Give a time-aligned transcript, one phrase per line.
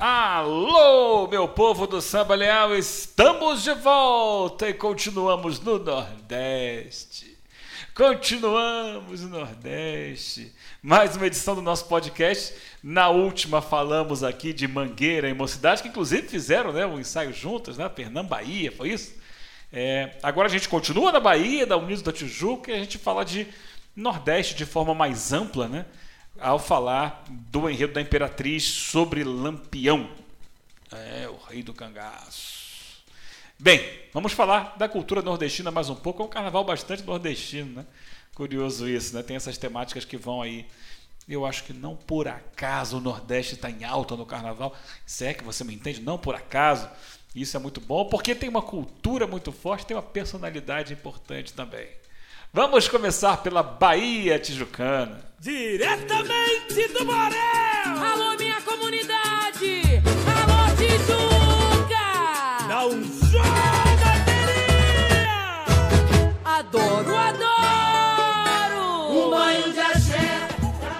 [0.00, 7.36] Alô, meu povo do samba leal, estamos de volta e continuamos no Nordeste.
[7.96, 10.54] Continuamos no Nordeste.
[10.80, 12.54] Mais uma edição do nosso podcast.
[12.80, 17.76] Na última falamos aqui de Mangueira e Mocidade, que inclusive fizeram né, um ensaio juntas,
[17.76, 17.90] né?
[18.22, 19.16] Bahia, foi isso?
[19.72, 23.24] É, agora a gente continua na Bahia, da Unidos da Tijuca, e a gente fala
[23.24, 23.48] de
[23.96, 25.86] Nordeste de forma mais ampla, né?
[26.40, 30.08] Ao falar do enredo da Imperatriz sobre Lampião.
[30.90, 33.02] É, o rei do cangaço.
[33.58, 36.22] Bem, vamos falar da cultura nordestina mais um pouco.
[36.22, 37.86] É um carnaval bastante nordestino, né?
[38.34, 39.22] Curioso isso, né?
[39.22, 40.64] Tem essas temáticas que vão aí.
[41.28, 44.74] Eu acho que não por acaso o Nordeste está em alta no carnaval.
[45.04, 46.88] Se é que você me entende, não por acaso.
[47.34, 51.88] Isso é muito bom, porque tem uma cultura muito forte, tem uma personalidade importante também.
[52.52, 55.20] Vamos começar pela Bahia Tijucana.
[55.38, 58.04] Diretamente do Borel!
[58.12, 59.27] Alô, minha comunidade!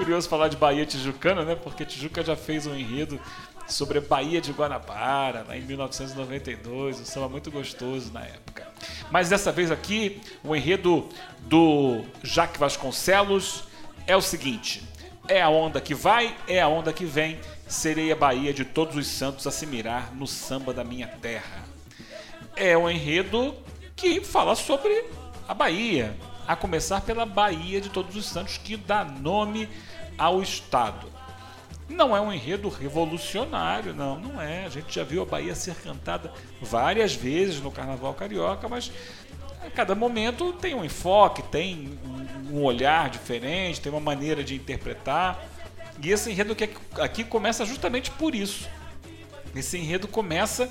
[0.09, 1.55] Curioso falar de Bahia Tijucana, né?
[1.55, 3.21] Porque Tijuca já fez um enredo
[3.67, 8.67] sobre a Bahia de Guanabara, lá em 1992, um samba muito gostoso na época.
[9.11, 11.07] Mas dessa vez aqui, o enredo
[11.41, 13.65] do Jaque Vasconcelos
[14.07, 14.83] é o seguinte:
[15.29, 18.97] é a onda que vai, é a onda que vem, serei a Bahia de todos
[18.97, 21.67] os santos a se mirar no samba da minha terra.
[22.57, 23.55] É um enredo
[23.95, 25.05] que fala sobre
[25.47, 29.69] a Bahia, a começar pela Bahia de Todos os Santos, que dá nome
[30.19, 31.07] ao estado.
[31.89, 34.67] Não é um enredo revolucionário, não, não é.
[34.67, 38.93] A gente já viu a Bahia ser cantada várias vezes no Carnaval Carioca, mas
[39.65, 41.99] a cada momento tem um enfoque, tem
[42.51, 45.43] um olhar diferente, tem uma maneira de interpretar.
[46.03, 48.69] E esse enredo aqui, aqui começa justamente por isso.
[49.57, 50.71] Esse enredo começa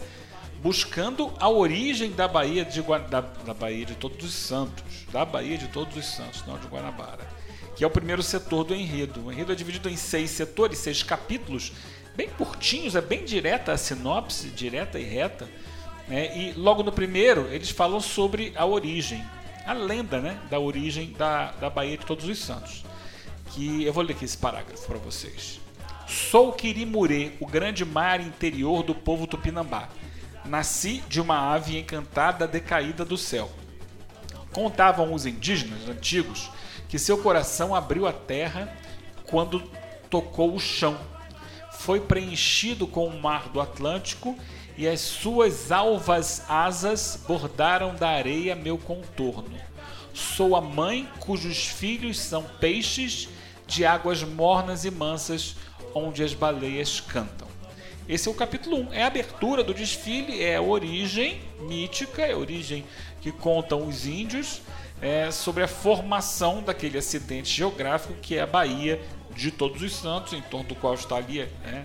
[0.62, 5.58] buscando a origem da Bahia de, da, da Bahia de Todos os Santos, da Bahia
[5.58, 7.37] de Todos os Santos, não de Guanabara
[7.78, 9.28] que é o primeiro setor do enredo.
[9.28, 11.72] O enredo é dividido em seis setores, seis capítulos,
[12.16, 15.48] bem curtinhos, é bem direta a sinopse, direta e reta.
[16.08, 16.36] Né?
[16.36, 19.24] E logo no primeiro, eles falam sobre a origem,
[19.64, 20.40] a lenda né?
[20.50, 22.84] da origem da, da Baía de Todos os Santos.
[23.52, 25.60] Que eu vou ler aqui esse parágrafo para vocês.
[26.08, 29.88] Sou Quirimurê, o grande mar interior do povo tupinambá.
[30.44, 33.52] Nasci de uma ave encantada decaída do céu.
[34.52, 36.50] Contavam os indígenas antigos
[36.88, 38.74] que seu coração abriu a terra
[39.30, 39.62] quando
[40.10, 40.98] tocou o chão.
[41.72, 44.38] Foi preenchido com o mar do Atlântico
[44.78, 49.58] e as suas alvas asas bordaram da areia meu contorno.
[50.14, 53.30] Sou a mãe cujos filhos são peixes
[53.68, 55.56] de águas mornas e mansas,
[55.94, 57.48] onde as baleias cantam.
[58.08, 58.94] Esse é o capítulo 1.
[58.94, 62.86] É a abertura do desfile, é a origem mítica, é a origem
[63.22, 64.62] que contam os índios
[65.02, 69.00] é, sobre a formação daquele acidente geográfico que é a Bahia
[69.36, 71.84] de Todos os Santos, em torno do qual está ali é,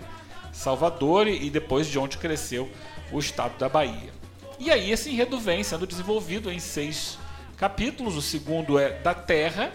[0.51, 2.69] Salvador e depois de onde cresceu
[3.11, 4.11] o estado da Bahia.
[4.59, 7.17] E aí esse enredo vem sendo desenvolvido em seis
[7.57, 8.15] capítulos.
[8.15, 9.71] O segundo é da Terra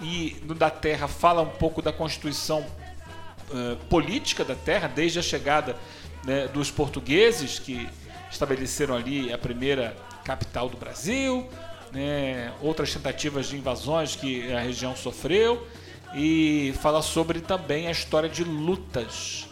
[0.00, 5.22] e no da Terra fala um pouco da constituição uh, política da Terra desde a
[5.22, 5.76] chegada
[6.24, 7.88] né, dos portugueses que
[8.30, 11.48] estabeleceram ali a primeira capital do Brasil,
[11.92, 15.66] né, outras tentativas de invasões que a região sofreu
[16.14, 19.48] e fala sobre também a história de lutas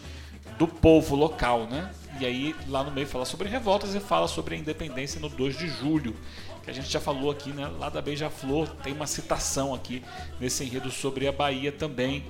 [0.59, 1.91] do povo local, né?
[2.19, 5.59] E aí lá no meio fala sobre revoltas e fala sobre a independência no 2
[5.59, 6.17] de julho,
[6.65, 7.71] que a gente já falou aqui, né?
[7.79, 10.03] Lá da Beija-Flor tem uma citação aqui
[10.41, 12.25] nesse enredo sobre a Bahia também,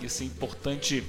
[0.00, 1.04] esse importante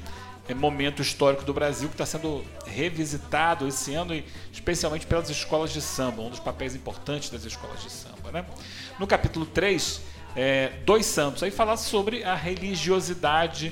[0.48, 4.22] é, momento histórico do Brasil que está sendo revisitado esse ano,
[4.52, 8.23] especialmente pelas escolas de samba, um dos papéis importantes das escolas de samba.
[8.34, 8.44] Né?
[8.98, 10.02] No capítulo 3,
[10.36, 13.72] é, Dois Santos, aí fala sobre a religiosidade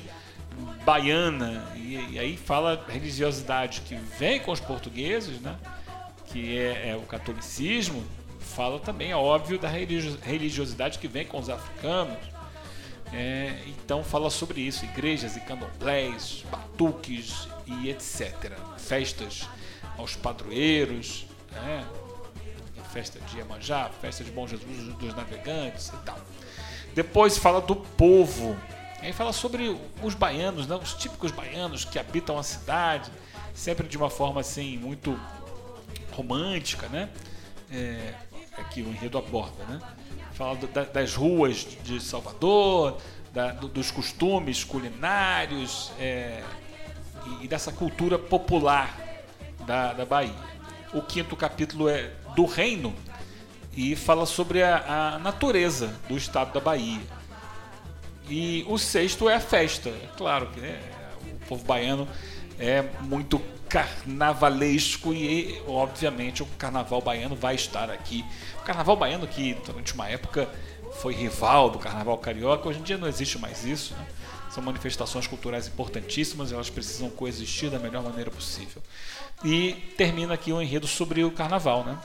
[0.84, 5.56] baiana, e, e, aí fala religiosidade que vem com os portugueses, né?
[6.26, 8.04] que é, é o catolicismo,
[8.38, 12.18] fala também, é óbvio, da religiosidade que vem com os africanos,
[13.12, 18.52] é, então fala sobre isso, igrejas e candomblés, batuques e etc.
[18.78, 19.48] Festas
[19.98, 21.84] aos padroeiros, né?
[22.92, 26.18] Festa de Iemanjá, festa de Bom Jesus dos Navegantes e tal.
[26.94, 28.54] Depois fala do povo,
[29.00, 30.76] aí fala sobre os baianos, né?
[30.76, 33.10] os típicos baianos que habitam a cidade,
[33.54, 35.18] sempre de uma forma assim muito
[36.12, 37.08] romântica, né?
[37.70, 38.12] É,
[38.58, 39.80] aqui o enredo aborda, né?
[40.34, 42.98] fala da, das ruas de Salvador,
[43.32, 46.42] da, do, dos costumes culinários, é,
[47.40, 48.98] e, e dessa cultura popular
[49.66, 50.52] da, da Bahia.
[50.92, 52.94] O quinto capítulo é do reino
[53.76, 57.00] e fala sobre a, a natureza do estado da Bahia.
[58.28, 59.88] E o sexto é a festa.
[59.88, 60.80] É claro que né,
[61.22, 62.08] o povo baiano
[62.58, 68.24] é muito carnavalesco e, obviamente, o carnaval baiano vai estar aqui.
[68.60, 70.48] O carnaval baiano, que durante uma época
[71.00, 73.94] foi rival do carnaval carioca, hoje em dia não existe mais isso.
[73.94, 74.06] Né?
[74.50, 78.82] São manifestações culturais importantíssimas, elas precisam coexistir da melhor maneira possível.
[79.42, 81.98] E termina aqui o um enredo sobre o carnaval, né?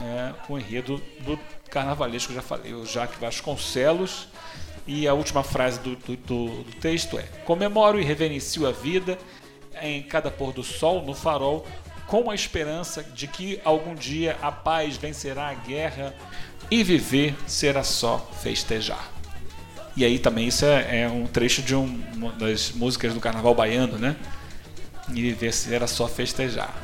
[0.00, 1.38] É, o enredo do
[1.70, 4.28] carnavalesco, já falei, o Jacques Vasconcelos.
[4.86, 9.18] E a última frase do, do, do, do texto é: Comemoro e reverencio a vida
[9.82, 11.66] em cada pôr do sol, no farol,
[12.06, 16.14] com a esperança de que algum dia a paz vencerá a guerra
[16.70, 19.12] e viver será só festejar.
[19.96, 23.54] E aí também isso é, é um trecho de um, uma das músicas do Carnaval
[23.54, 24.16] Baiano, né?
[25.12, 26.74] E viver será só festejar.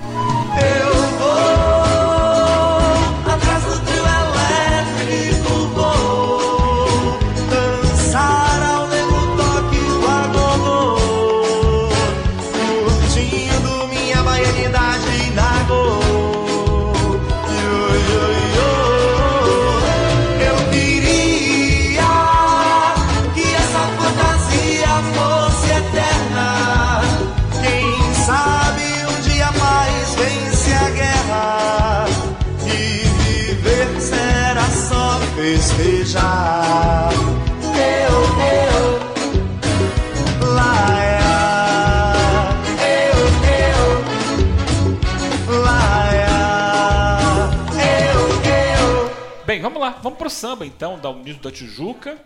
[49.84, 52.18] Lá, vamos pro samba então, da Unido da Tijuca,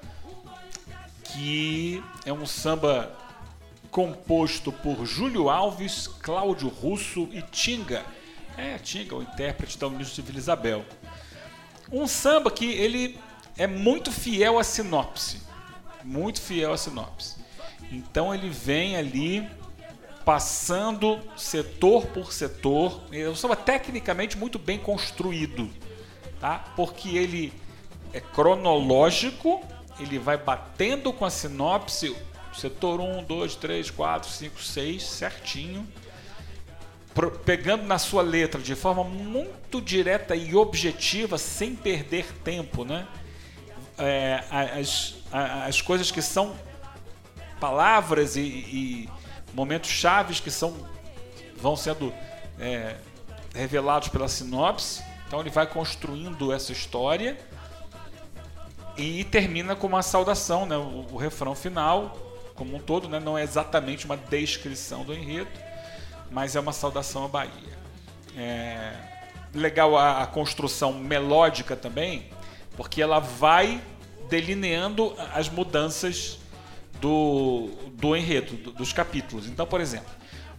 [1.24, 3.12] que é um samba
[3.90, 8.04] composto por Júlio Alves, Cláudio Russo e Tinga.
[8.56, 10.84] É, Tinga, o intérprete da Unido de Vila Isabel.
[11.90, 13.18] Um samba que ele
[13.56, 15.42] é muito fiel à sinopse.
[16.04, 17.36] Muito fiel à sinopse.
[17.90, 19.48] Então ele vem ali
[20.24, 23.02] passando setor por setor.
[23.10, 25.70] É um samba tecnicamente muito bem construído,
[26.40, 26.64] tá?
[26.76, 27.52] Porque ele
[28.12, 29.62] é cronológico,
[29.98, 32.16] ele vai batendo com a sinopse,
[32.54, 35.86] setor 1, 2, 3, 4, 5, 6, certinho
[37.44, 43.06] pegando na sua letra de forma muito direta e objetiva, sem perder tempo, né?
[43.98, 44.44] É,
[44.78, 46.54] as, as coisas que são
[47.58, 49.08] palavras e, e
[49.52, 50.76] momentos chaves que são
[51.56, 52.14] vão sendo
[52.60, 52.96] é,
[53.52, 55.02] revelados pela sinopse.
[55.28, 57.38] Então ele vai construindo essa história
[58.96, 60.76] e termina com uma saudação, né?
[60.76, 62.16] O, o refrão final,
[62.54, 63.20] como um todo, né?
[63.20, 65.50] não é exatamente uma descrição do enredo,
[66.30, 67.78] mas é uma saudação à Bahia.
[68.36, 68.94] É
[69.54, 72.30] legal a, a construção melódica também,
[72.74, 73.80] porque ela vai
[74.30, 76.38] delineando as mudanças
[77.00, 79.46] do, do enredo, do, dos capítulos.
[79.46, 80.10] Então, por exemplo,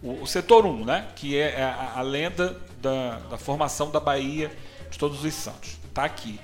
[0.02, 4.50] o, o setor 1, né, que é a, a lenda da, da, formação da Bahia
[4.90, 6.40] de Todos os Santos, está aqui.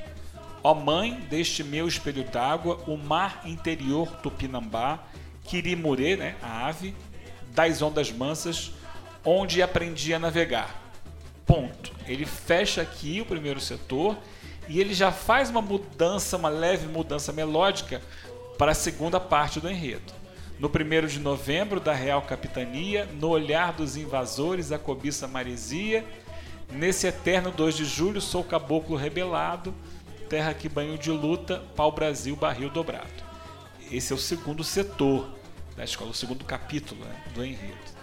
[0.62, 5.00] Ó mãe deste meu espelho d'água, o mar interior Tupinambá,
[5.44, 6.94] Quirimurê, né, a ave,
[7.50, 8.72] das ondas mansas,
[9.24, 10.82] onde aprendi a navegar.
[11.46, 11.92] Ponto.
[12.06, 14.16] Ele fecha aqui o primeiro setor
[14.68, 18.02] e ele já faz uma mudança, uma leve mudança melódica
[18.58, 20.12] para a segunda parte do enredo.
[20.58, 26.04] No 1 de novembro, da Real Capitania, no olhar dos invasores, a cobiça maresia.
[26.70, 29.74] Nesse eterno 2 de julho, sou caboclo rebelado,
[30.28, 33.24] terra que banho de luta, pau-brasil, barril dobrado.
[33.90, 35.30] Esse é o segundo setor
[35.76, 37.96] da escola, o segundo capítulo né, do enredo.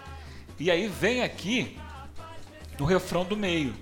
[0.60, 1.78] E aí vem aqui
[2.80, 3.74] no refrão do meio,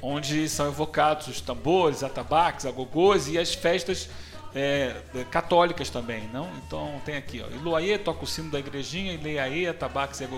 [0.00, 4.08] onde são evocados os tambores, atabaques, agogôs e as festas
[4.54, 6.48] é, católicas também, não?
[6.66, 10.28] Então tem aqui, ó, Iluaê, toca o sino da igrejinha, Ileiaê, atabaques e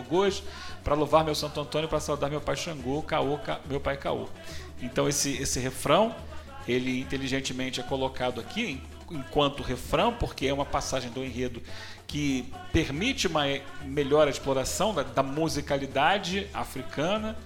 [0.84, 3.60] para louvar meu Santo Antônio, para saudar meu pai Xangô, Caô, Ca...
[3.66, 4.28] meu pai Caô.
[4.82, 6.14] Então esse, esse refrão,
[6.68, 11.62] ele inteligentemente é colocado aqui enquanto refrão, porque é uma passagem do enredo
[12.06, 13.44] que permite uma
[13.84, 17.36] melhor exploração da, da musicalidade africana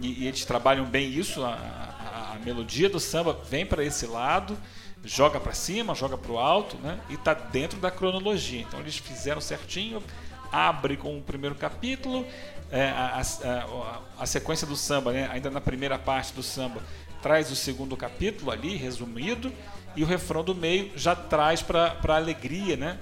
[0.00, 4.06] e, e, eles trabalham bem isso, a, a, a melodia do samba vem para esse
[4.06, 4.56] lado,
[5.04, 7.00] joga para cima, joga para o alto, né?
[7.08, 8.60] E está dentro da cronologia.
[8.60, 10.02] Então eles fizeram certinho,
[10.52, 12.26] abre com o primeiro capítulo,
[12.70, 15.28] é, a, a, a, sequência do samba, né?
[15.30, 16.82] ainda na primeira parte do samba,
[17.22, 19.52] traz o segundo capítulo ali, resumido,
[19.96, 22.98] e o refrão do meio já traz para a alegria, né?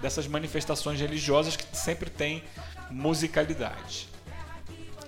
[0.00, 2.42] dessas manifestações religiosas que sempre tem
[2.90, 4.08] musicalidade.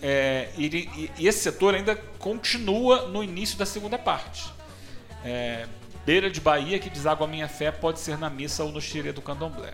[0.02, 4.50] É, e, e, esse setor ainda continua no início da segunda parte.
[5.25, 5.68] É,
[6.10, 9.22] beira de Bahia que deságua minha fé pode ser na missa ou no xirê do
[9.22, 9.72] candomblé.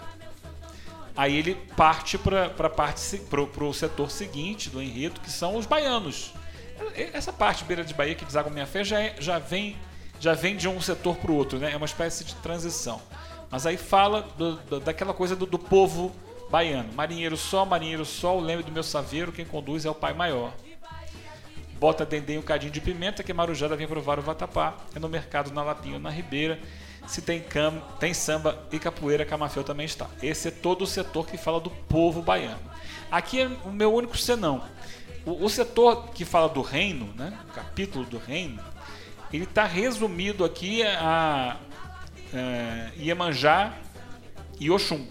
[1.16, 6.34] Aí ele parte para o setor seguinte do enredo, que são os baianos.
[6.94, 9.78] Essa parte beira de Bahia que deságua minha fé já, é, já, vem,
[10.20, 11.72] já vem de um setor para o outro, né?
[11.72, 13.00] é uma espécie de transição.
[13.50, 16.14] Mas aí fala do, do, daquela coisa do, do povo
[16.50, 16.92] baiano.
[16.92, 20.52] Marinheiro só, marinheiro só, lembre do meu saveiro, quem conduz é o pai maior.
[21.78, 24.76] Bota dendê um cadinho de pimenta, que marujada vem provar o vatapá.
[24.94, 26.58] É no mercado, na Lapinha ou na Ribeira.
[27.06, 30.08] Se tem cam, tem samba e capoeira, Camafeu também está.
[30.22, 32.58] Esse é todo o setor que fala do povo baiano.
[33.10, 34.64] Aqui é o meu único senão.
[35.24, 38.60] O, o setor que fala do reino, né, o capítulo do reino,
[39.32, 41.56] ele está resumido aqui a, a, a
[42.34, 43.74] é, Iemanjá
[44.58, 45.06] e Oxum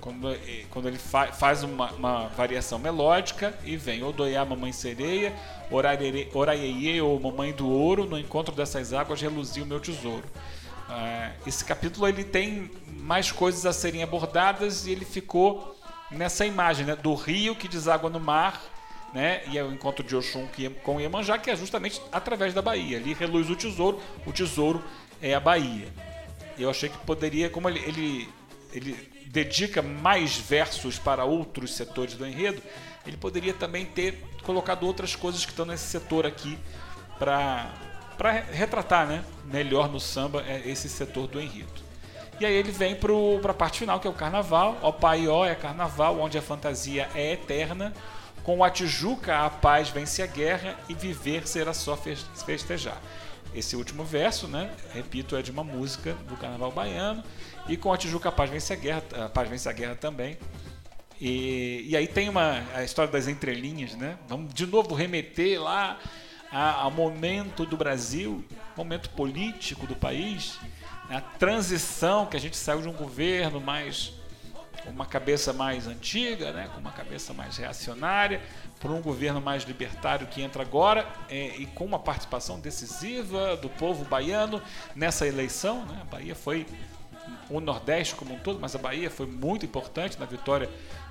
[0.00, 0.36] quando,
[0.70, 5.32] quando ele fa, faz uma, uma, variação melódica e vem Odoiá, Mamãe Sereia,
[5.70, 10.24] Oraiê ou Mamãe do Ouro, no encontro dessas águas reluziu meu tesouro.
[10.88, 15.76] Uh, esse capítulo ele tem mais coisas a serem abordadas e ele ficou
[16.10, 18.60] nessa imagem né, do rio que deságua no mar
[19.12, 20.48] né, e é o encontro de Oxum
[20.82, 22.98] com Iemanjá, que é justamente através da Bahia.
[22.98, 24.82] Ali reluz o tesouro, o tesouro
[25.20, 25.88] é a Bahia.
[26.58, 28.28] Eu achei que poderia, como ele, ele,
[28.72, 32.60] ele dedica mais versos para outros setores do enredo,
[33.06, 36.58] ele poderia também ter colocado outras coisas que estão nesse setor aqui
[37.18, 37.72] para
[38.18, 41.72] para retratar, né, melhor no samba é, esse setor do enredo.
[42.38, 44.78] E aí ele vem para a parte final, que é o carnaval.
[44.82, 47.94] Ó Pai Ó é carnaval, onde a fantasia é eterna.
[48.42, 53.00] Com a Tijuca, a paz vence a guerra e viver será só festejar.
[53.54, 57.22] Esse último verso, né, repito, é de uma música do carnaval baiano.
[57.68, 60.38] E com a Tijuca a paz vence a guerra, a paz vence a guerra também.
[61.20, 64.16] E, e aí tem uma a história das entrelinhas, né?
[64.26, 65.98] Vamos de novo remeter lá
[66.50, 68.44] ao momento do Brasil,
[68.76, 70.58] momento político do país,
[71.08, 74.12] a transição que a gente saiu de um governo mais
[74.82, 78.40] com uma cabeça mais antiga, né, com uma cabeça mais reacionária,
[78.80, 83.68] para um governo mais libertário que entra agora é, e com uma participação decisiva do
[83.68, 84.60] povo baiano
[84.96, 85.84] nessa eleição.
[85.84, 85.98] Né?
[86.00, 86.66] A Bahia foi
[87.50, 90.68] o Nordeste como um todo, mas a Bahia foi muito importante na vitória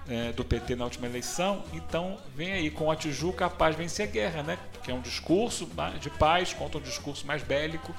[0.10, 1.64] é, do PT na última eleição.
[1.72, 4.58] Então, vem aí com a Tijuca, a paz vence a guerra, né?
[4.84, 7.94] Que é um discurso de paz contra um discurso mais bélico.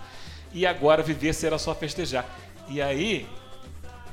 [0.52, 2.26] E agora viver será só festejar.
[2.68, 3.28] E aí,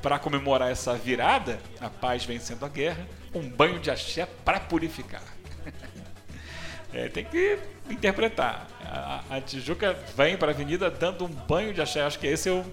[0.00, 5.22] para comemorar essa virada, a paz vencendo a guerra, um banho de axé para purificar.
[6.92, 7.58] É, tem que
[7.90, 8.66] interpretar.
[8.84, 12.02] A, a Tijuca vem para a avenida dando um banho de axé.
[12.02, 12.64] Acho que esse é o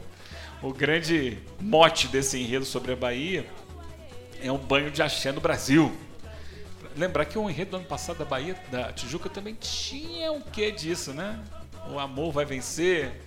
[0.61, 3.45] o grande mote desse enredo sobre a Bahia
[4.41, 5.95] é um banho de axé no Brasil.
[6.95, 10.41] Lembrar que o enredo do ano passado da Bahia, da Tijuca, também tinha o um
[10.41, 11.39] quê disso, né?
[11.89, 13.21] O amor vai vencer.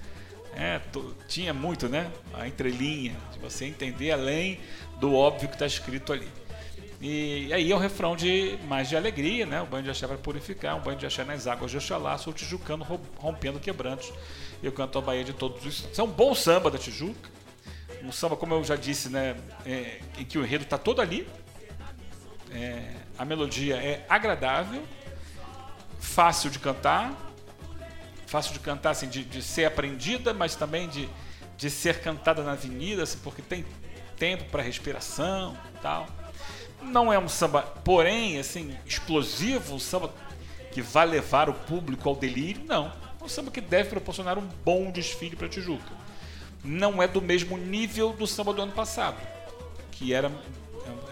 [0.54, 0.80] É,
[1.28, 2.10] tinha muito, né?
[2.34, 4.58] A entrelinha, de você entender além
[4.98, 6.28] do óbvio que está escrito ali.
[7.00, 9.62] E aí é um refrão de mais de alegria, né?
[9.62, 12.32] O banho de axé vai purificar, um banho de axé nas águas de Oxalá, sou
[12.32, 12.84] tijucano
[13.18, 14.12] rompendo quebrantos
[14.62, 15.88] eu canto a Bahia de todos os.
[15.90, 17.30] Isso é um bom samba da Tijuca.
[18.02, 21.28] Um samba, como eu já disse, né, é, em que o enredo está todo ali.
[22.50, 24.82] É, a melodia é agradável,
[26.00, 27.12] fácil de cantar,
[28.26, 31.08] fácil de cantar, assim, de, de ser aprendida, mas também de,
[31.56, 33.66] de ser cantada na avenida, assim, porque tem
[34.16, 36.06] tempo para respiração tal.
[36.82, 40.12] Não é um samba, porém, assim, explosivo, um samba
[40.72, 42.92] que vai levar o público ao delírio, não
[43.28, 45.92] um samba que deve proporcionar um bom desfile para Tijuca.
[46.64, 49.18] Não é do mesmo nível do samba do ano passado,
[49.92, 50.32] que era,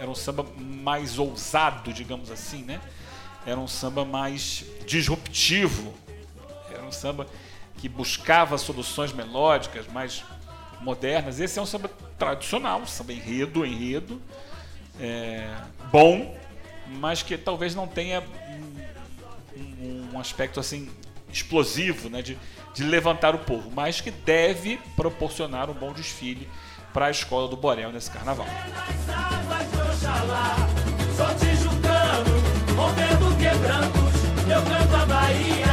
[0.00, 2.80] era um samba mais ousado, digamos assim, né?
[3.44, 5.94] Era um samba mais disruptivo,
[6.70, 7.26] era um samba
[7.76, 10.24] que buscava soluções melódicas mais
[10.80, 11.38] modernas.
[11.38, 14.20] Esse é um samba tradicional, um samba enredo, enredo,
[15.00, 15.48] é,
[15.90, 16.36] bom,
[16.86, 18.22] mas que talvez não tenha
[19.80, 20.88] um, um aspecto assim
[21.32, 22.38] explosivo, né, de,
[22.74, 26.48] de levantar o povo, mas que deve proporcionar um bom desfile
[26.92, 28.46] para a escola do Borel nesse carnaval.
[31.16, 32.36] Sou tijucano,
[32.76, 34.14] rompendo quebrantos,
[34.48, 35.65] eu canto a Bahia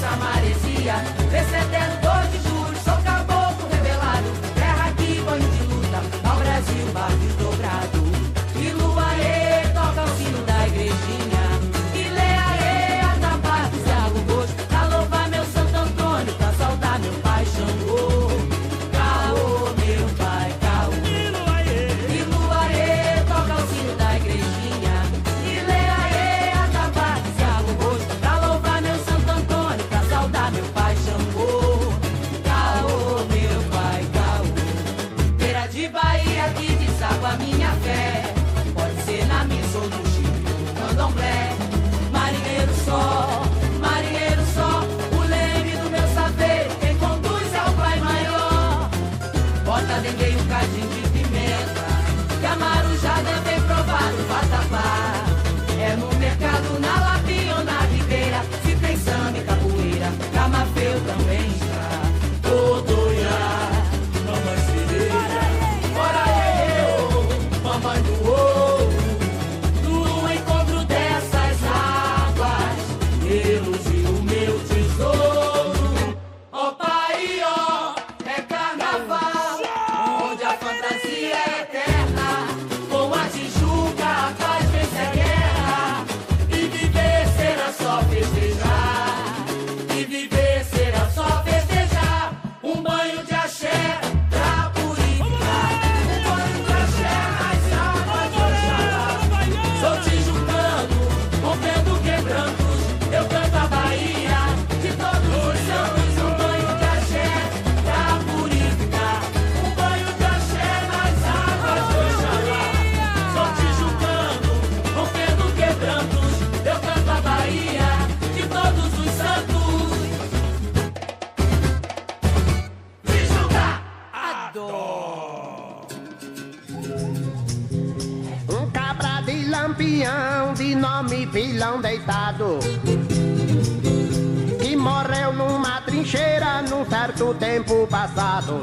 [0.00, 0.94] a cobiça maresia.
[1.32, 1.99] Esse eterno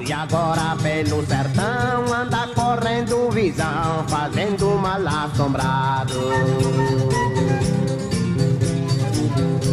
[0.06, 6.20] E agora pelo sertão anda correndo visão, fazendo mal assombrado.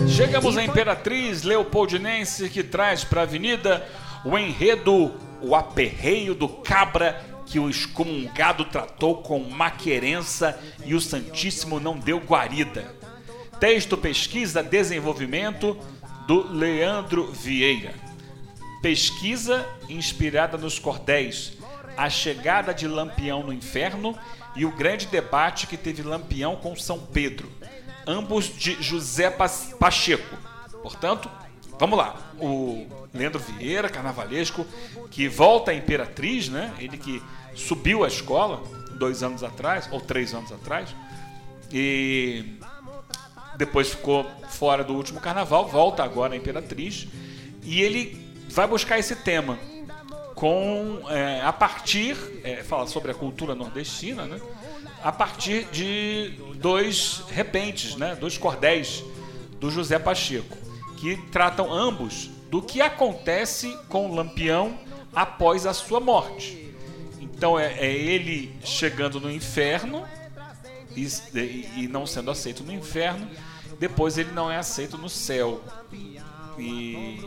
[0.08, 3.84] Chegamos à Imperatriz Leopoldinense que traz para a avenida
[4.24, 11.78] o enredo O Aperreio do Cabra que o excomungado tratou com maquerença e o Santíssimo
[11.80, 12.94] não deu guarida.
[13.58, 15.76] Texto, pesquisa, desenvolvimento
[16.26, 18.13] do Leandro Vieira.
[18.84, 21.54] Pesquisa inspirada nos cordéis
[21.96, 24.14] A Chegada de Lampião no Inferno
[24.54, 27.50] e o grande debate que teve Lampião com São Pedro,
[28.06, 30.36] ambos de José Pacheco.
[30.82, 31.30] Portanto,
[31.80, 32.14] vamos lá.
[32.38, 34.66] O Leandro Vieira, carnavalesco,
[35.10, 36.74] que volta à Imperatriz, né?
[36.78, 37.22] Ele que
[37.54, 38.62] subiu a escola
[38.98, 40.94] dois anos atrás, ou três anos atrás,
[41.72, 42.58] e
[43.56, 47.08] depois ficou fora do último carnaval, volta agora à Imperatriz,
[47.62, 48.23] e ele
[48.54, 49.58] vai buscar esse tema
[50.34, 54.40] com é, a partir, é, fala sobre a cultura nordestina, né?
[55.02, 58.14] A partir de dois repentes, né?
[58.14, 59.04] Dois cordéis
[59.60, 60.56] do José Pacheco,
[60.96, 64.78] que tratam ambos do que acontece com o Lampião
[65.14, 66.72] após a sua morte.
[67.20, 70.06] Então é, é ele chegando no inferno
[70.96, 71.08] e,
[71.76, 73.28] e- não sendo aceito no inferno,
[73.78, 75.60] depois ele não é aceito no céu.
[76.58, 77.20] E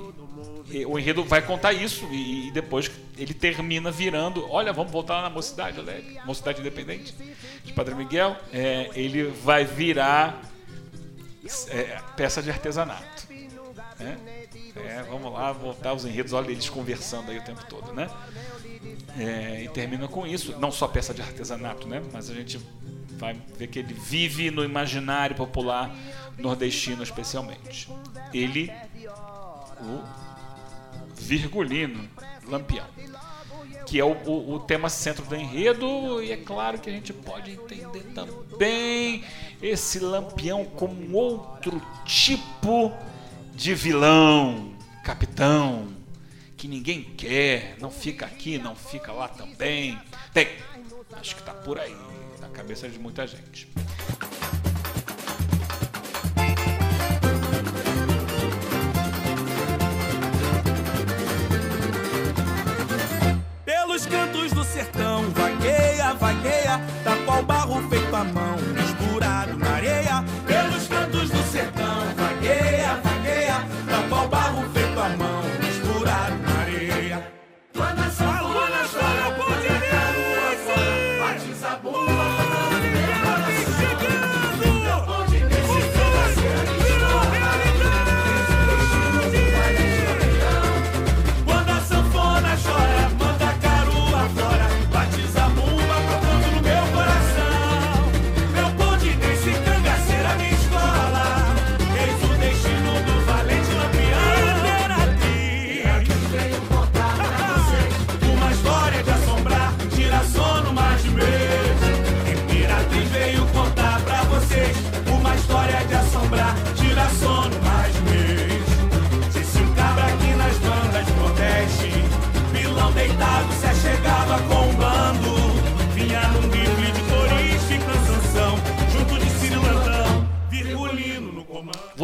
[0.86, 5.22] o enredo vai contar isso e, e depois ele termina virando, olha, vamos voltar lá
[5.24, 7.16] na Mocidade Alegre, Mocidade Independente
[7.64, 10.42] de Padre Miguel, é, ele vai virar
[11.70, 13.28] é, peça de artesanato.
[14.00, 14.18] né?
[14.76, 18.10] É, vamos lá, voltar os enredos, olha eles conversando aí o tempo todo, né?
[19.18, 22.04] É, e termina com isso, não só peça de artesanato, né?
[22.12, 22.60] Mas a gente
[23.18, 25.96] vai ver que ele vive no imaginário popular
[26.38, 27.90] nordestino, especialmente.
[28.32, 28.72] Ele,
[29.82, 30.27] o
[31.18, 32.08] Virgulino
[32.48, 32.86] Lampião,
[33.86, 37.12] que é o, o- o tema centro do enredo, e é claro que a gente
[37.14, 39.24] pode entender também
[39.62, 42.92] esse Lampião como outro tipo
[43.54, 45.88] de vilão, capitão,
[46.56, 49.98] que ninguém quer, não fica aqui, não fica lá também.
[50.34, 50.48] Tem,
[51.14, 51.96] acho que tá por aí,
[52.40, 53.68] na cabeça de muita gente.
[67.06, 67.27] Da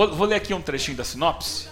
[0.04, 1.70] Vou, vou ler aqui um trechinho da sinopse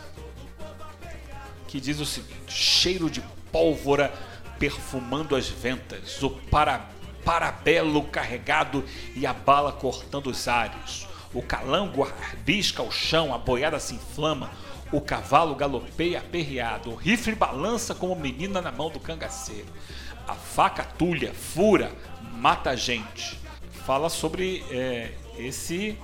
[1.67, 3.19] que diz o seguinte: cheiro de
[3.51, 4.13] pólvora
[4.57, 6.87] perfumando as ventas, o para,
[7.25, 8.85] parabelo carregado
[9.17, 11.05] e a bala cortando os ares.
[11.33, 14.49] O calango arbisca o chão, a boiada se inflama,
[14.93, 19.67] o cavalo galopeia aperreado, o rifle balança como menina na mão do cangaceiro.
[20.25, 21.91] A faca tulha, fura,
[22.31, 23.37] mata a gente.
[23.85, 25.97] Fala sobre é, esse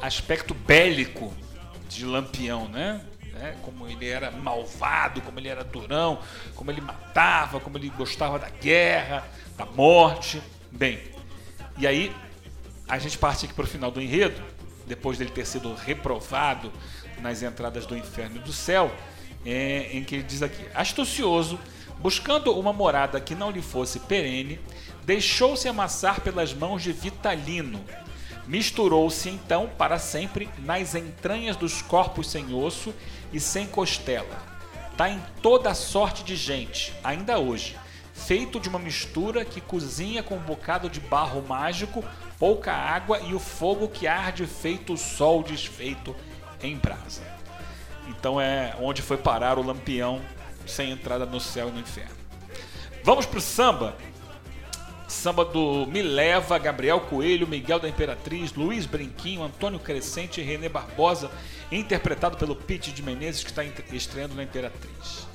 [0.00, 1.32] aspecto bélico
[1.88, 3.00] de Lampião, né?
[3.38, 6.18] É, como ele era malvado, como ele era durão,
[6.54, 9.28] como ele matava, como ele gostava da guerra,
[9.58, 10.42] da morte.
[10.70, 11.00] Bem,
[11.76, 12.14] e aí
[12.88, 14.42] a gente parte aqui para o final do enredo,
[14.86, 16.72] depois dele ter sido reprovado
[17.20, 18.90] nas entradas do inferno e do céu,
[19.44, 21.58] é, em que ele diz aqui: astucioso,
[21.98, 24.58] buscando uma morada que não lhe fosse perene,
[25.04, 27.84] deixou-se amassar pelas mãos de Vitalino
[28.46, 32.94] Misturou-se então para sempre nas entranhas dos corpos sem osso
[33.32, 34.36] e sem costela.
[34.92, 37.76] Está em toda sorte de gente, ainda hoje,
[38.14, 42.04] feito de uma mistura que cozinha com um bocado de barro mágico,
[42.38, 46.14] pouca água e o fogo que arde feito o sol desfeito
[46.62, 47.22] em brasa.
[48.08, 50.22] Então é onde foi parar o lampião
[50.66, 52.16] sem entrada no céu e no inferno.
[53.02, 53.96] Vamos para o samba.
[55.16, 60.68] Samba do Me Leva, Gabriel Coelho, Miguel da Imperatriz, Luiz Brinquinho, Antônio Crescente e Renê
[60.68, 61.30] Barbosa,
[61.72, 65.26] interpretado pelo Pete de Menezes, que está estreando na Imperatriz.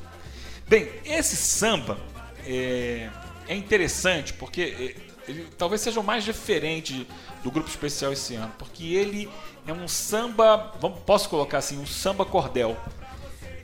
[0.67, 1.97] Bem, esse samba
[2.45, 3.09] é,
[3.47, 4.95] é interessante porque
[5.27, 7.07] é, ele talvez seja o mais diferente
[7.43, 9.29] do grupo especial esse ano, porque ele
[9.65, 12.77] é um samba, vamos, posso colocar assim, um samba cordel.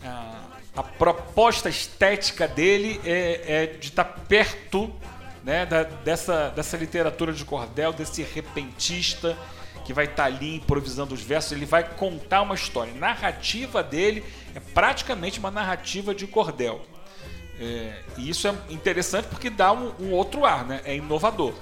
[0.03, 0.43] A,
[0.77, 4.91] a proposta estética dele é, é de estar perto
[5.47, 9.37] né, da, dessa, dessa literatura de cordel, desse repentista
[9.85, 12.91] que vai estar tá ali improvisando os versos, ele vai contar uma história.
[12.91, 16.85] A narrativa dele é praticamente uma narrativa de cordel.
[17.61, 20.81] É, e isso é interessante porque dá um, um, outro ar, né?
[20.83, 21.53] é inovador,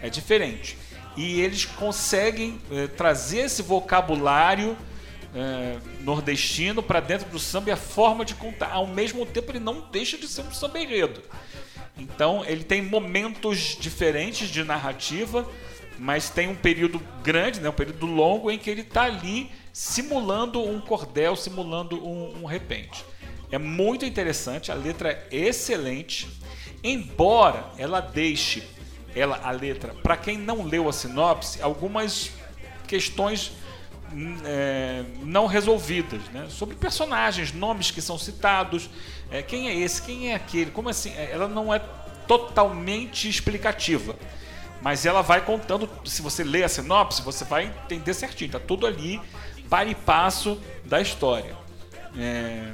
[0.00, 0.78] é diferente.
[1.14, 4.74] E eles conseguem é, trazer esse vocabulário
[5.34, 8.70] é, nordestino para dentro do samba e a forma de contar.
[8.72, 11.22] Ao mesmo tempo, ele não deixa de ser um samba enredo.
[11.96, 15.48] Então ele tem momentos diferentes de narrativa,
[15.98, 20.62] mas tem um período grande, né, um período longo em que ele está ali simulando
[20.62, 23.04] um cordel, simulando um, um repente.
[23.50, 26.28] É muito interessante, a letra é excelente,
[26.82, 28.62] embora ela deixe
[29.14, 32.30] ela a letra para quem não leu a sinopse algumas
[32.86, 33.52] questões
[34.44, 36.46] é, não resolvidas, né?
[36.48, 38.88] sobre personagens, nomes que são citados,
[39.30, 41.12] é, quem é esse, quem é aquele, como assim?
[41.16, 41.80] É, ela não é
[42.26, 44.16] totalmente explicativa,
[44.80, 45.88] mas ela vai contando.
[46.04, 49.20] Se você lê a sinopse, você vai entender certinho, tá tudo ali,
[49.68, 51.56] para e passo da história.
[52.16, 52.72] É,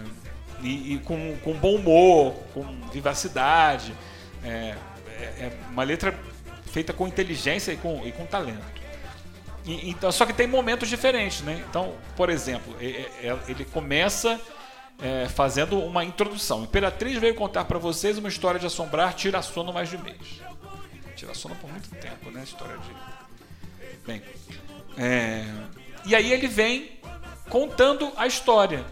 [0.63, 3.95] e, e com, com, bom humor, com vivacidade.
[4.45, 4.75] É,
[5.19, 6.19] é, é uma letra
[6.67, 8.73] feita com inteligência e com, e com talento.
[9.65, 11.65] Então, só que tem momentos diferentes, né?
[11.69, 14.41] Então, por exemplo, ele começa
[15.03, 16.63] é, fazendo uma introdução.
[16.63, 20.41] Imperatriz veio contar para vocês uma história de assombrar tira sono mais de mês.
[21.17, 22.43] Tira sono por muito tempo, né?
[22.45, 24.07] História de.
[24.07, 24.23] Bem.
[24.97, 25.45] É...
[26.05, 27.01] E aí ele vem
[27.49, 28.85] contando a história.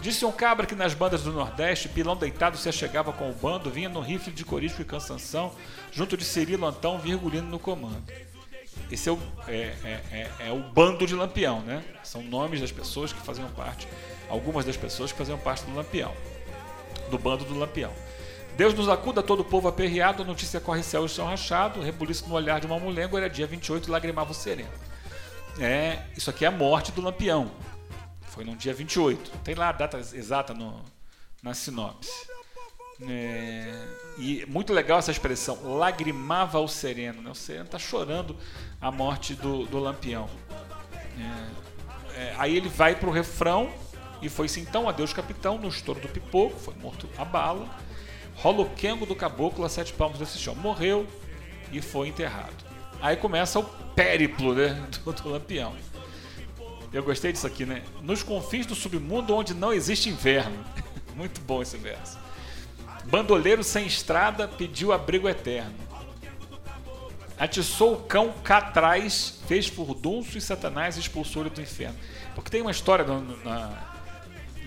[0.00, 3.70] Disse um cabra que nas bandas do Nordeste, pilão deitado se achegava com o bando,
[3.70, 5.54] vinha no rifle de corisco e cansanção,
[5.92, 8.02] junto de Cirilo Antão, virgulino no comando.
[8.90, 11.82] Esse é o, é, é, é, é, o bando de Lampião, né?
[12.02, 13.88] São nomes das pessoas que faziam parte,
[14.28, 16.12] algumas das pessoas que faziam parte do Lampião,
[17.10, 17.92] do bando do Lampião.
[18.56, 22.28] Deus nos acuda, todo o povo aperreado, a notícia corre céu e chão rachado, rebuliço
[22.28, 24.70] no olhar de uma mulher, era dia 28 e lagrimava o sereno.
[25.58, 27.50] É, isso aqui é a morte do Lampião.
[28.22, 29.30] Foi no dia 28.
[29.44, 30.84] Tem lá a data exata no,
[31.42, 32.10] na sinopse.
[33.08, 33.72] É,
[34.18, 37.22] e muito legal essa expressão, lagrimava o sereno.
[37.22, 37.30] Né?
[37.30, 38.36] O sereno está chorando
[38.80, 40.28] a morte do, do Lampião.
[41.18, 43.70] É, é, aí ele vai para o refrão
[44.20, 47.68] e foi-se então a Deus capitão no estouro do pipoco, foi morto a bala.
[48.36, 50.54] Rola o quengo do caboclo a sete palmos desse chão.
[50.54, 51.06] Morreu
[51.72, 52.64] e foi enterrado.
[53.00, 54.68] Aí começa o périplo né,
[55.04, 55.74] do, do Lampião.
[56.92, 57.82] Eu gostei disso aqui, né?
[58.02, 60.64] Nos confins do submundo onde não existe inverno.
[61.14, 62.18] Muito bom esse verso.
[63.10, 65.74] Bandoleiro sem estrada pediu abrigo eterno.
[67.36, 71.98] Atiçou o cão cá atrás, fez furdunço e Satanás expulsou ele do inferno.
[72.34, 73.72] Porque tem uma história na,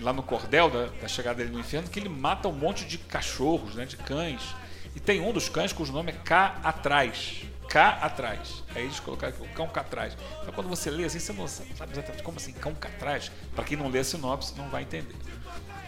[0.00, 2.98] lá no cordel da, da, chegada dele no inferno que ele mata um monte de
[2.98, 4.42] cachorros, né, de cães.
[4.94, 7.44] E tem um dos cães cujo nome é cá atrás.
[7.68, 8.62] Cá atrás.
[8.74, 10.14] Aí eles colocaram o cão atrás.
[10.42, 13.32] Então quando você lê assim, você não sabe exatamente como assim, cão cá atrás.
[13.54, 15.16] Para quem não lê a sinopse, não vai entender.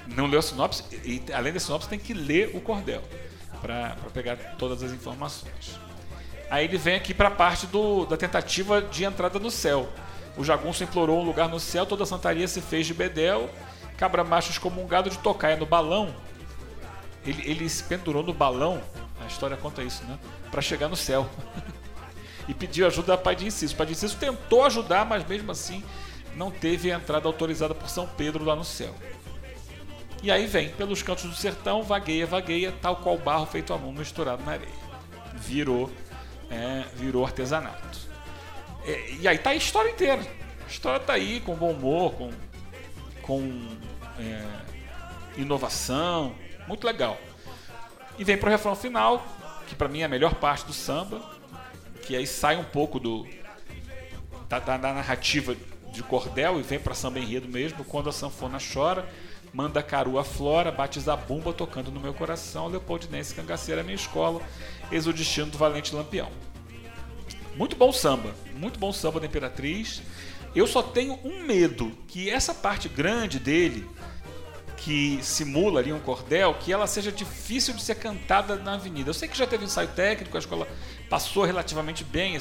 [0.06, 3.02] Não leu a sinopse, e além da sinopse, tem que ler o cordel
[3.60, 5.80] para pegar todas as informações.
[6.48, 9.88] Aí ele vem aqui para a parte do, da tentativa de entrada no céu.
[10.36, 13.50] O jagunço implorou um lugar no céu, toda a santaria se fez de bedel,
[13.96, 16.14] cabra macho excomungado de tocaia no balão.
[17.24, 18.80] Ele, ele se pendurou no balão,
[19.20, 20.18] a história conta isso, né?
[20.50, 21.28] Para chegar no céu.
[22.46, 23.74] e pediu ajuda a Pai de Inciso.
[23.74, 25.82] Pai de Inciso tentou ajudar, mas mesmo assim
[26.36, 28.94] não teve a entrada autorizada por São Pedro lá no céu.
[30.26, 33.92] E aí vem, pelos cantos do sertão, vagueia, vagueia, tal qual barro feito à mão
[33.92, 34.74] misturado na areia.
[35.34, 35.88] Virou,
[36.50, 37.96] é, virou artesanato.
[38.84, 40.26] É, e aí tá a história inteira.
[40.64, 42.32] A história tá aí, com bom humor, com,
[43.22, 43.68] com
[44.18, 44.44] é,
[45.36, 46.34] inovação,
[46.66, 47.16] muito legal.
[48.18, 49.24] E vem pro refrão final,
[49.68, 51.22] que para mim é a melhor parte do samba,
[52.02, 53.24] que aí sai um pouco do
[54.48, 55.54] da, da, da narrativa
[55.92, 59.08] de cordel e vem para samba enredo mesmo, quando a sanfona chora
[59.56, 64.42] Manda Caru a Flora, bate Zabumba tocando no meu coração, Leopoldinense Cangaceira, minha escola,
[64.92, 66.30] eis o destino do valente lampião.
[67.56, 70.02] Muito bom samba, muito bom samba da Imperatriz.
[70.54, 73.88] Eu só tenho um medo, que essa parte grande dele,
[74.76, 79.08] que simula ali um cordel, que ela seja difícil de ser cantada na avenida.
[79.08, 80.68] Eu sei que já teve ensaio técnico, a escola
[81.08, 82.38] passou relativamente bem,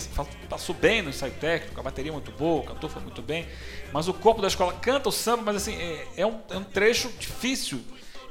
[0.49, 3.47] passou bem no ensaio técnico, a bateria muito boa, o cantor foi muito bem,
[3.93, 6.63] mas o corpo da escola canta o samba, mas assim, é, é, um, é um
[6.63, 7.81] trecho difícil,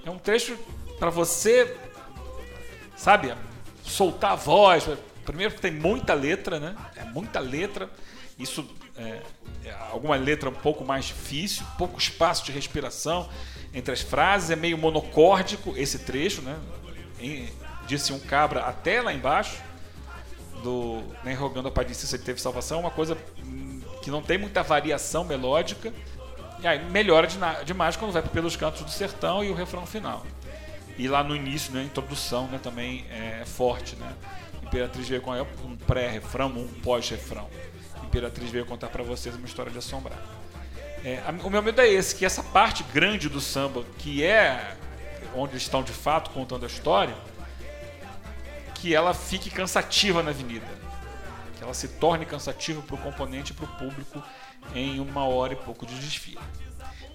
[0.05, 0.59] é um trecho
[0.99, 1.77] para você,
[2.97, 3.33] sabe,
[3.85, 4.89] soltar a voz.
[5.25, 6.77] Primeiro tem muita letra, né?
[6.97, 7.89] É muita letra.
[8.39, 9.23] Isso é,
[9.65, 13.29] é alguma letra um pouco mais difícil, pouco espaço de respiração
[13.73, 16.59] entre as frases, é meio monocórdico esse trecho, né?
[17.87, 19.63] disse um cabra até lá embaixo
[20.65, 23.17] do nem rogando a Pai de Cícero teve salvação, uma coisa
[24.03, 25.93] que não tem muita variação melódica.
[26.61, 27.29] E aí melhora
[27.65, 30.25] demais quando vai pelos cantos do sertão e o refrão final.
[30.97, 33.95] E lá no início, né, a introdução né, também é forte.
[33.97, 34.13] Né?
[34.63, 37.49] Imperatriz veio com um pré-refrão, um pós-refrão.
[38.03, 40.19] Imperatriz veio contar para vocês uma história de assombrar.
[41.05, 44.77] É, o meu medo é esse, que essa parte grande do samba, que é
[45.35, 47.15] onde eles estão de fato contando a história,
[48.85, 50.67] que ela fique cansativa na avenida.
[51.57, 54.23] Que ela se torne cansativa para o componente e para o público
[54.75, 56.39] em uma hora e pouco de desfile.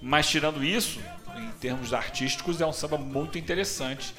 [0.02, 0.98] Mas tirando isso,
[1.36, 4.12] em termos artísticos, é um samba muito interessante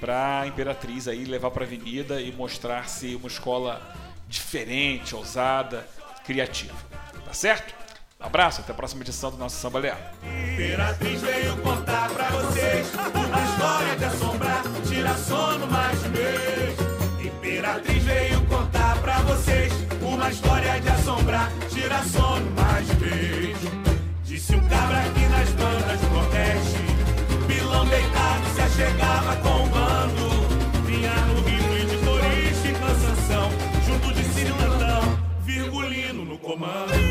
[0.00, 3.94] para a Imperatriz aí levar para a avenida e mostrar-se uma escola
[4.26, 5.86] diferente, ousada,
[6.24, 6.74] criativa.
[7.26, 7.74] Tá certo?
[8.18, 9.98] Um abraço, até a próxima edição do nosso Samba Leal.
[10.54, 16.85] Imperatriz veio contar pra vocês uma história de assombrar, tira sono mais de mês.
[20.26, 23.56] Uma história de assombrar, tira sono mais vez.
[24.24, 26.78] Disse um cabra aqui nas bandas do Nordeste,
[27.46, 30.84] pilão deitado se achegava com um bando.
[30.84, 33.50] Vinha no ritmo de florista e cansação,
[33.86, 37.05] junto de cirilantão, virgulino no comando.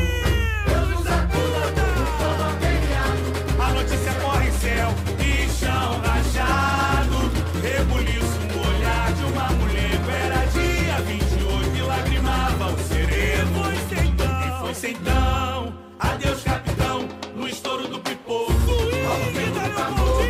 [14.88, 18.52] Então, adeus capitão, no estouro do pipoco.
[18.52, 20.22] Do tambor,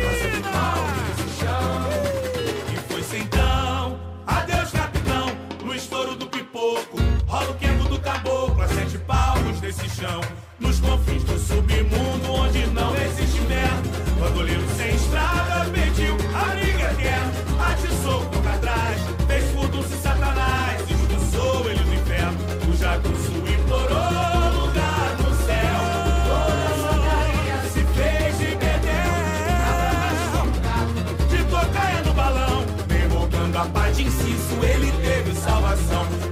[1.37, 1.81] chão.
[2.73, 5.27] E foi então, adeus capitão,
[5.63, 6.97] no estouro do pipoco.
[7.27, 10.21] Rola o do caboclo, a sete palmos chão.
[10.59, 13.83] Nos confins do submundo, onde não existe inverno.
[14.19, 17.31] Bandoleiro sem estrada pediu a briga eterna.
[17.69, 19.01] Atiçou toca atrás,
[34.63, 36.26] ele teve salvação.